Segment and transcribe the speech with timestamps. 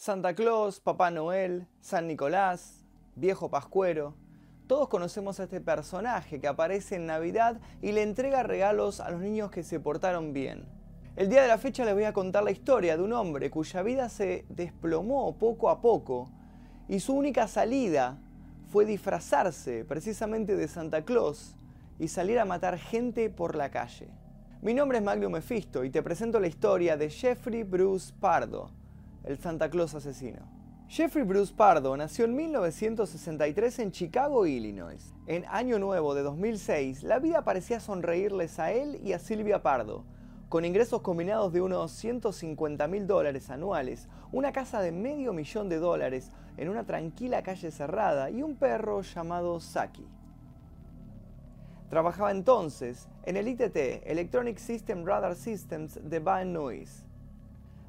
[0.00, 2.84] Santa Claus, Papá Noel, San Nicolás,
[3.16, 4.14] Viejo Pascuero.
[4.68, 9.20] Todos conocemos a este personaje que aparece en Navidad y le entrega regalos a los
[9.20, 10.66] niños que se portaron bien.
[11.16, 13.82] El día de la fecha les voy a contar la historia de un hombre cuya
[13.82, 16.30] vida se desplomó poco a poco
[16.86, 18.18] y su única salida
[18.70, 21.56] fue disfrazarse precisamente de Santa Claus
[21.98, 24.08] y salir a matar gente por la calle.
[24.62, 28.70] Mi nombre es Maglio Mephisto y te presento la historia de Jeffrey Bruce Pardo,
[29.28, 30.40] el Santa Claus asesino.
[30.88, 35.12] Jeffrey Bruce Pardo nació en 1963 en Chicago, Illinois.
[35.26, 40.06] En Año Nuevo de 2006, la vida parecía sonreírles a él y a Silvia Pardo,
[40.48, 45.76] con ingresos combinados de unos 150 mil dólares anuales, una casa de medio millón de
[45.76, 50.08] dólares en una tranquila calle cerrada y un perro llamado Saki.
[51.90, 57.04] Trabajaba entonces en el ITT, Electronic System Radar Systems de Van Nuys.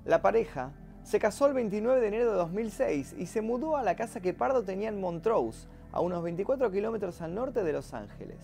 [0.03, 0.73] La pareja
[1.09, 4.35] se casó el 29 de enero de 2006 y se mudó a la casa que
[4.35, 8.37] Pardo tenía en Montrose, a unos 24 kilómetros al norte de Los Ángeles.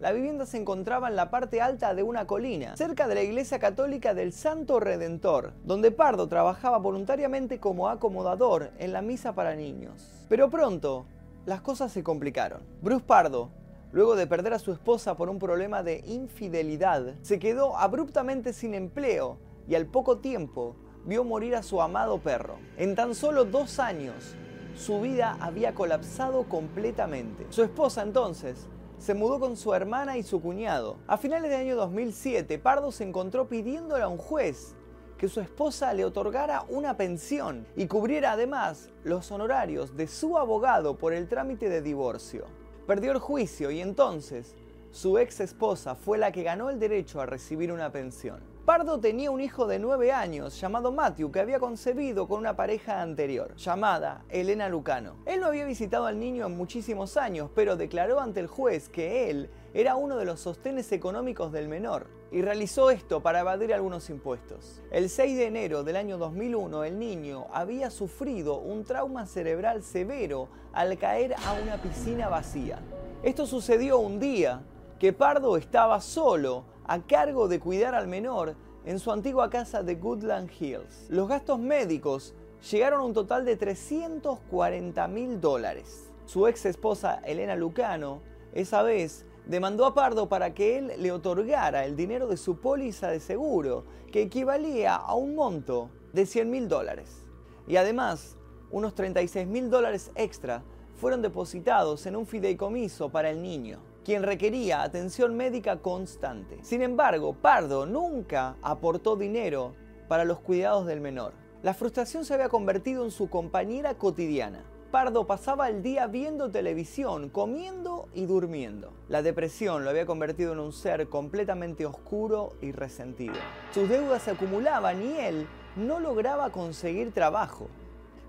[0.00, 3.60] La vivienda se encontraba en la parte alta de una colina, cerca de la iglesia
[3.60, 10.26] católica del Santo Redentor, donde Pardo trabajaba voluntariamente como acomodador en la misa para niños.
[10.28, 11.06] Pero pronto,
[11.46, 12.62] las cosas se complicaron.
[12.82, 13.50] Bruce Pardo,
[13.92, 18.74] luego de perder a su esposa por un problema de infidelidad, se quedó abruptamente sin
[18.74, 20.74] empleo y al poco tiempo
[21.06, 22.56] vio morir a su amado perro.
[22.76, 24.34] En tan solo dos años,
[24.76, 27.46] su vida había colapsado completamente.
[27.50, 28.66] Su esposa entonces
[28.98, 30.96] se mudó con su hermana y su cuñado.
[31.06, 34.74] A finales del año 2007, Pardo se encontró pidiéndole a un juez
[35.18, 40.98] que su esposa le otorgara una pensión y cubriera además los honorarios de su abogado
[40.98, 42.46] por el trámite de divorcio.
[42.86, 44.54] Perdió el juicio y entonces
[44.90, 48.53] su ex esposa fue la que ganó el derecho a recibir una pensión.
[48.64, 53.02] Pardo tenía un hijo de 9 años llamado Matthew que había concebido con una pareja
[53.02, 55.16] anterior, llamada Elena Lucano.
[55.26, 59.28] Él no había visitado al niño en muchísimos años, pero declaró ante el juez que
[59.28, 64.08] él era uno de los sostenes económicos del menor y realizó esto para evadir algunos
[64.08, 64.80] impuestos.
[64.90, 70.48] El 6 de enero del año 2001 el niño había sufrido un trauma cerebral severo
[70.72, 72.78] al caer a una piscina vacía.
[73.22, 74.62] Esto sucedió un día
[74.98, 79.94] que Pardo estaba solo a cargo de cuidar al menor en su antigua casa de
[79.94, 81.06] Goodland Hills.
[81.08, 82.34] Los gastos médicos
[82.70, 86.10] llegaron a un total de 340 mil dólares.
[86.26, 88.20] Su ex esposa Elena Lucano,
[88.52, 93.10] esa vez, demandó a Pardo para que él le otorgara el dinero de su póliza
[93.10, 97.26] de seguro, que equivalía a un monto de 100 mil dólares.
[97.66, 98.36] Y además,
[98.70, 100.62] unos 36 mil dólares extra
[100.96, 106.58] fueron depositados en un fideicomiso para el niño quien requería atención médica constante.
[106.62, 109.74] Sin embargo, Pardo nunca aportó dinero
[110.08, 111.32] para los cuidados del menor.
[111.62, 114.62] La frustración se había convertido en su compañera cotidiana.
[114.90, 118.92] Pardo pasaba el día viendo televisión, comiendo y durmiendo.
[119.08, 123.34] La depresión lo había convertido en un ser completamente oscuro y resentido.
[123.72, 127.66] Sus deudas se acumulaban y él no lograba conseguir trabajo.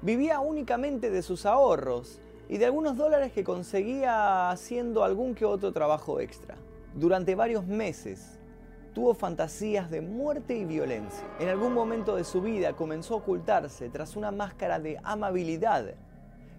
[0.02, 2.20] Vivía únicamente de sus ahorros
[2.50, 6.56] y de algunos dólares que conseguía haciendo algún que otro trabajo extra.
[6.94, 8.40] Durante varios meses
[8.94, 11.28] tuvo fantasías de muerte y violencia.
[11.40, 15.96] En algún momento de su vida comenzó a ocultarse tras una máscara de amabilidad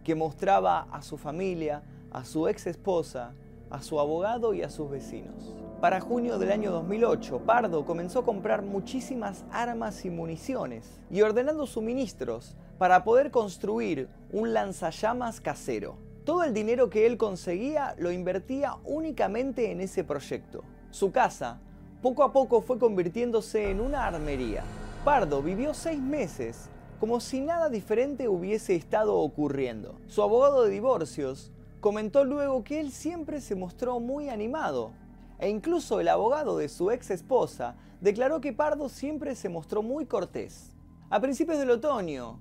[0.04, 3.32] que mostraba a su familia, a su ex esposa,
[3.70, 5.54] a su abogado y a sus vecinos.
[5.80, 11.66] Para junio del año 2008, Pardo comenzó a comprar muchísimas armas y municiones y ordenando
[11.66, 15.96] suministros para poder construir un lanzallamas casero.
[16.24, 20.62] Todo el dinero que él conseguía lo invertía únicamente en ese proyecto.
[20.90, 21.60] Su casa
[22.02, 24.64] poco a poco fue convirtiéndose en una armería.
[25.04, 26.68] Pardo vivió seis meses
[27.00, 30.00] como si nada diferente hubiese estado ocurriendo.
[30.08, 34.92] Su abogado de divorcios comentó luego que él siempre se mostró muy animado
[35.38, 40.06] e incluso el abogado de su ex esposa declaró que Pardo siempre se mostró muy
[40.06, 40.72] cortés.
[41.10, 42.40] A principios del otoño,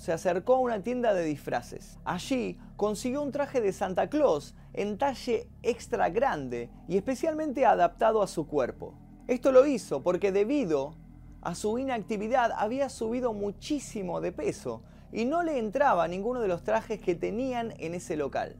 [0.00, 1.96] Se acercó a una tienda de disfraces.
[2.04, 8.26] Allí consiguió un traje de Santa Claus en talle extra grande y especialmente adaptado a
[8.26, 8.94] su cuerpo.
[9.28, 10.96] Esto lo hizo porque debido
[11.40, 16.64] a su inactividad había subido muchísimo de peso y no le entraba ninguno de los
[16.64, 18.56] trajes que tenían en ese local.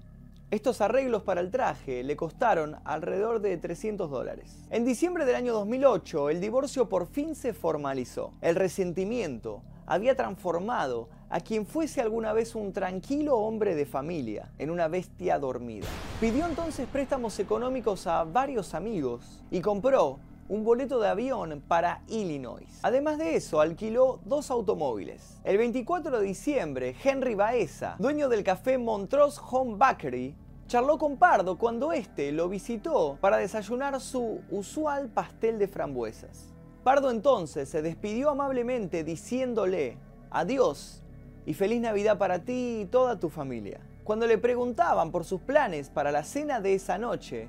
[0.53, 4.65] Estos arreglos para el traje le costaron alrededor de 300 dólares.
[4.71, 8.33] En diciembre del año 2008, el divorcio por fin se formalizó.
[8.41, 14.71] El resentimiento había transformado a quien fuese alguna vez un tranquilo hombre de familia en
[14.71, 15.87] una bestia dormida.
[16.21, 22.69] Pidió entonces préstamos económicos a varios amigos y compró un boleto de avión para Illinois.
[22.83, 25.41] Además de eso, alquiló dos automóviles.
[25.43, 30.37] El 24 de diciembre, Henry Baeza, dueño del café Montrose Home Bakery,
[30.67, 36.54] charló con Pardo cuando éste lo visitó para desayunar su usual pastel de frambuesas.
[36.85, 39.97] Pardo entonces se despidió amablemente diciéndole
[40.31, 41.03] adiós
[41.47, 43.81] y feliz Navidad para ti y toda tu familia.
[44.05, 47.49] Cuando le preguntaban por sus planes para la cena de esa noche,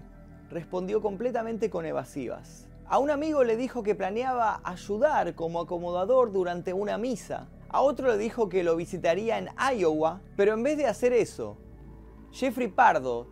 [0.50, 2.70] respondió completamente con evasivas.
[2.88, 7.50] A un amigo le dijo que planeaba ayudar como acomodador durante una misa.
[7.68, 11.58] A otro le dijo que lo visitaría en Iowa, pero en vez de hacer eso,
[12.32, 13.28] Jeffrey Pardo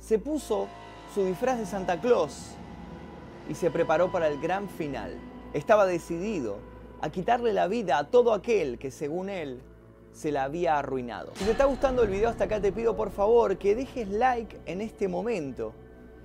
[0.00, 0.66] se puso
[1.14, 2.56] su disfraz de Santa Claus
[3.48, 5.18] y se preparó para el gran final.
[5.52, 6.58] Estaba decidido
[7.00, 9.62] a quitarle la vida a todo aquel que, según él,
[10.12, 11.32] se la había arruinado.
[11.36, 14.58] Si te está gustando el video hasta acá te pido por favor que dejes like
[14.66, 15.72] en este momento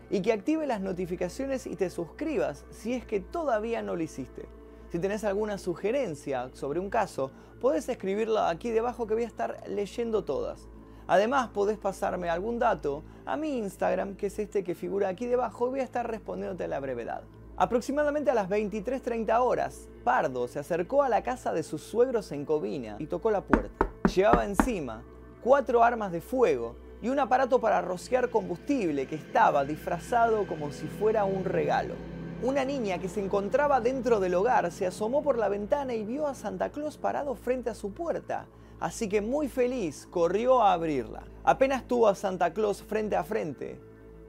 [0.10, 4.46] y que active las notificaciones y te suscribas si es que todavía no lo hiciste.
[4.92, 7.32] Si tenés alguna sugerencia sobre un caso,
[7.62, 10.68] podés escribirla aquí debajo que voy a estar leyendo todas.
[11.08, 15.68] Además, podés pasarme algún dato a mi Instagram, que es este que figura aquí debajo,
[15.68, 17.24] y voy a estar respondiéndote a la brevedad.
[17.56, 22.46] Aproximadamente a las 23.30 horas, Pardo se acercó a la casa de sus suegros en
[22.46, 23.88] Covina y tocó la puerta.
[24.14, 25.04] Llevaba encima
[25.44, 30.88] cuatro armas de fuego y un aparato para rociar combustible que estaba disfrazado como si
[30.88, 31.94] fuera un regalo.
[32.42, 36.28] Una niña que se encontraba dentro del hogar se asomó por la ventana y vio
[36.28, 38.48] a Santa Claus parado frente a su puerta,
[38.84, 41.24] así que muy feliz corrió a abrirla.
[41.46, 43.80] Apenas tuvo a Santa Claus frente a frente,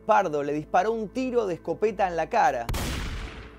[0.07, 2.69] Pardo le disparó un tiro de escopeta en la cara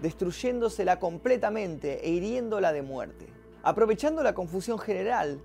[0.01, 3.27] destruyéndosela completamente e hiriéndola de muerte.
[3.62, 5.42] Aprovechando la confusión general,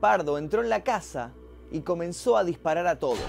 [0.00, 1.32] Pardo entró en la casa
[1.70, 3.20] y comenzó a disparar a todos.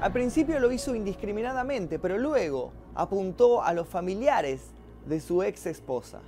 [0.00, 4.70] Al principio lo hizo indiscriminadamente, pero luego apuntó a los familiares
[5.06, 6.20] de su ex esposa,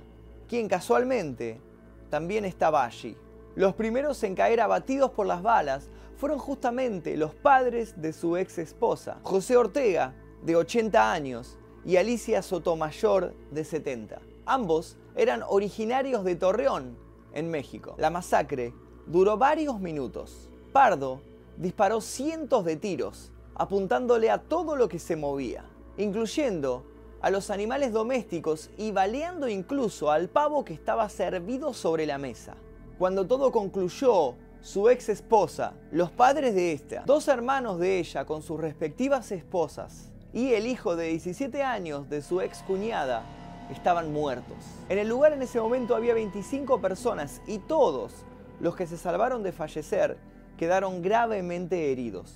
[0.49, 1.61] quien casualmente
[2.09, 3.15] también estaba allí.
[3.57, 8.59] Los primeros en caer abatidos por las balas fueron justamente los padres de su ex
[8.59, 10.13] esposa, José Ortega,
[10.43, 14.21] de 80 años, y Alicia Sotomayor de 70.
[14.45, 16.99] Ambos eran originarios de Torreón,
[17.33, 17.95] en México.
[17.97, 18.75] La masacre
[19.07, 20.51] duró varios minutos.
[20.71, 21.21] Pardo
[21.57, 25.65] disparó cientos de tiros, apuntándole a todo lo que se movía,
[25.97, 26.85] incluyendo
[27.21, 32.55] a los animales domésticos y baleando incluso al pavo que estaba servido sobre la mesa.
[32.97, 38.41] Cuando todo concluyó, su ex esposa, los padres de esta, dos hermanos de ella con
[38.41, 43.23] sus respectivas esposas y el hijo de 17 años de su ex cuñada
[43.71, 44.57] estaban muertos.
[44.89, 48.13] En el lugar en ese momento había 25 personas y todos
[48.59, 50.17] los que se salvaron de fallecer
[50.57, 52.33] quedaron gravemente heridos.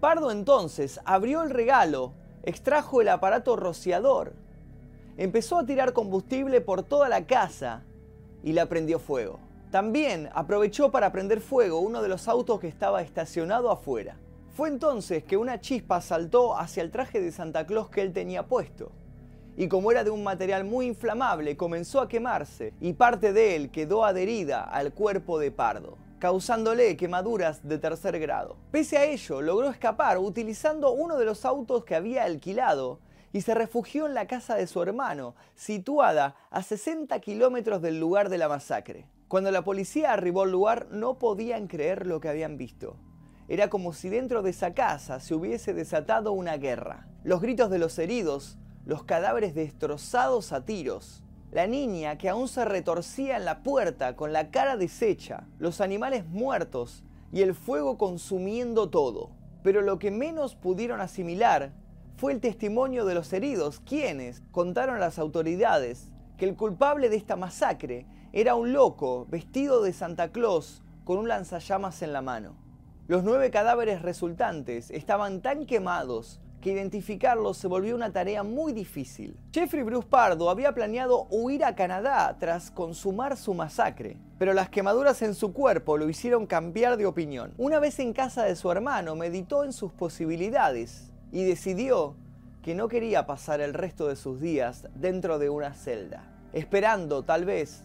[0.00, 2.12] Pardo entonces abrió el regalo,
[2.42, 4.32] extrajo el aparato rociador,
[5.16, 7.84] empezó a tirar combustible por toda la casa
[8.42, 9.38] y la prendió fuego.
[9.72, 14.18] También aprovechó para prender fuego uno de los autos que estaba estacionado afuera.
[14.54, 18.46] Fue entonces que una chispa saltó hacia el traje de Santa Claus que él tenía
[18.46, 18.92] puesto.
[19.56, 23.70] Y como era de un material muy inflamable, comenzó a quemarse y parte de él
[23.70, 28.58] quedó adherida al cuerpo de Pardo, causándole quemaduras de tercer grado.
[28.72, 33.00] Pese a ello, logró escapar utilizando uno de los autos que había alquilado
[33.32, 38.28] y se refugió en la casa de su hermano, situada a 60 kilómetros del lugar
[38.28, 39.06] de la masacre.
[39.32, 42.98] Cuando la policía arribó al lugar no podían creer lo que habían visto.
[43.48, 47.08] Era como si dentro de esa casa se hubiese desatado una guerra.
[47.24, 52.66] Los gritos de los heridos, los cadáveres destrozados a tiros, la niña que aún se
[52.66, 58.90] retorcía en la puerta con la cara deshecha, los animales muertos y el fuego consumiendo
[58.90, 59.30] todo.
[59.62, 61.72] Pero lo que menos pudieron asimilar
[62.18, 67.16] fue el testimonio de los heridos, quienes contaron a las autoridades que el culpable de
[67.16, 72.54] esta masacre era un loco vestido de Santa Claus con un lanzallamas en la mano.
[73.06, 79.36] Los nueve cadáveres resultantes estaban tan quemados que identificarlos se volvió una tarea muy difícil.
[79.52, 85.20] Jeffrey Bruce Pardo había planeado huir a Canadá tras consumar su masacre, pero las quemaduras
[85.20, 87.52] en su cuerpo lo hicieron cambiar de opinión.
[87.58, 92.14] Una vez en casa de su hermano, meditó en sus posibilidades y decidió
[92.62, 96.24] que no quería pasar el resto de sus días dentro de una celda,
[96.54, 97.82] esperando tal vez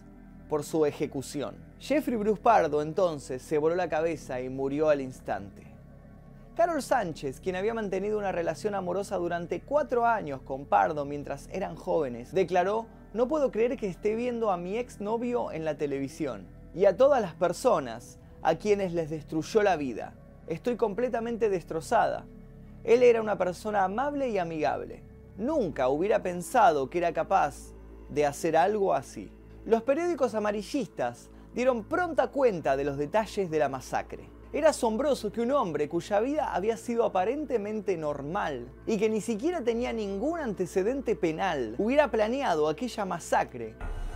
[0.48, 1.56] por su ejecución.
[1.78, 5.62] Jeffrey Bruce Pardo entonces se voló la cabeza y murió al instante.
[6.56, 11.76] Carol Sánchez, quien había mantenido una relación amorosa durante cuatro años con Pardo mientras eran
[11.76, 16.86] jóvenes, declaró, no puedo creer que esté viendo a mi exnovio en la televisión y
[16.86, 20.14] a todas las personas a quienes les destruyó la vida.
[20.48, 22.26] Estoy completamente destrozada.
[22.82, 25.04] Él era una persona amable y amigable.
[25.36, 27.72] nunca hubiera pensado que era capaz
[28.08, 29.30] de hacer algo así.
[29.66, 34.30] Los periódicos amarillistas dieron pronta cuenta de los detalles de la masacre.
[34.52, 39.62] Era asombroso que un hombre cuya vida había sido aparentemente normal y que ni siquiera
[39.62, 43.74] tenía ningún antecedente penal hubiera planeado aquella masacre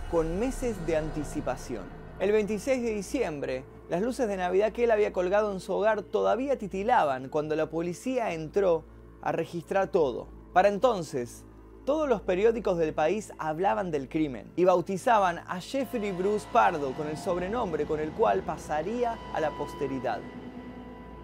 [0.09, 1.83] con meses de anticipación.
[2.19, 6.01] El 26 de diciembre, las luces de Navidad que él había colgado en su hogar
[6.01, 8.85] todavía titilaban cuando la policía entró
[9.21, 10.27] a registrar todo.
[10.53, 11.45] Para entonces,
[11.85, 17.07] todos los periódicos del país hablaban del crimen y bautizaban a Jeffrey Bruce Pardo con
[17.07, 20.19] el sobrenombre con el cual pasaría a la posteridad.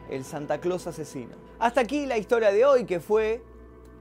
[0.10, 1.36] El Santa Claus asesino.
[1.60, 3.42] Hasta aquí la historia de hoy que fue,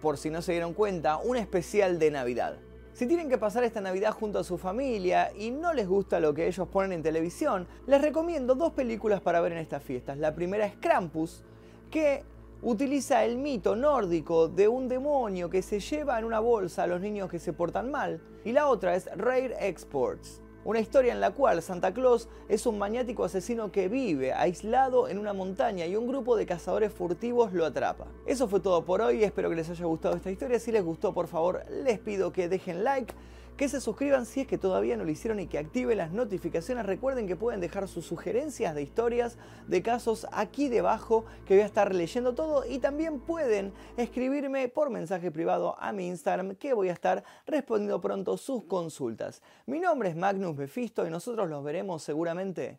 [0.01, 2.59] por si no se dieron cuenta, un especial de Navidad.
[2.93, 6.35] Si tienen que pasar esta Navidad junto a su familia y no les gusta lo
[6.35, 10.19] que ellos ponen en televisión, les recomiendo dos películas para ver en estas fiestas.
[10.19, 11.45] La primera es Krampus,
[11.93, 12.25] que
[12.63, 17.01] utiliza el mito nórdico de un demonio que se lleva en una bolsa a los
[17.01, 18.21] niños que se portan mal.
[18.45, 22.79] Y la otra es Rare Exports, una historia en la cual Santa Claus es un
[22.79, 27.65] maniático asesino que vive aislado en una montaña y un grupo de cazadores furtivos lo
[27.65, 28.07] atrapa.
[28.27, 30.59] Eso fue todo por hoy, espero que les haya gustado esta historia.
[30.59, 33.15] Si les gustó, por favor, les pido que dejen like
[33.59, 36.87] que se suscriban si es que todavía no lo hicieron y que activen las notificaciones.
[36.87, 39.37] Recuerden que pueden dejar sus sugerencias de historias,
[39.67, 42.65] de casos aquí debajo, que voy a estar leyendo todo.
[42.65, 48.01] Y también pueden escribirme por mensaje privado a mi Instagram, que voy a estar respondiendo
[48.01, 49.43] pronto sus consultas.
[49.67, 52.79] Mi nombre es Magnus Befisto y nosotros los veremos seguramente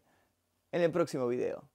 [0.72, 1.70] en el próximo video.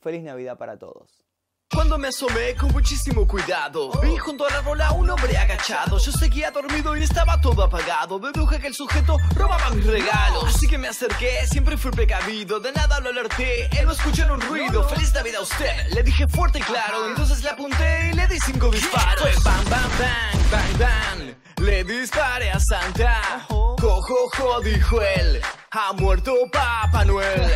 [0.00, 1.27] Feliz Navidad para todos.
[1.74, 5.98] Cuando me asomé con muchísimo cuidado Vi junto al árbol a un hombre agachado.
[5.98, 8.18] Yo seguía dormido y estaba todo apagado.
[8.18, 10.44] Deduje que el sujeto robaba mis regalos.
[10.54, 14.40] Así que me acerqué, siempre fui precavido De nada lo alerté, él no escuchó un
[14.40, 14.82] ruido.
[14.88, 18.38] Feliz Navidad a usted, le dije fuerte y claro Entonces le apunté y le di
[18.40, 19.20] cinco disparos.
[19.20, 21.34] Fue bang, bang, bang, bang, bang.
[21.58, 23.46] Le disparé a Santa.
[23.48, 25.42] Cojojo, dijo él.
[25.70, 27.52] Ha muerto Papá Noel